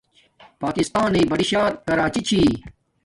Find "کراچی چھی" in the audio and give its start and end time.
1.85-2.41